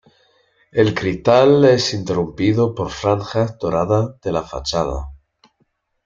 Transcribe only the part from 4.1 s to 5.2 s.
de la fachada.